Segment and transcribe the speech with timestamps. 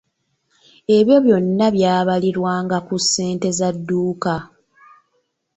[0.97, 4.35] Ebyo byonna byabalirwanga ku ssente za dduuka.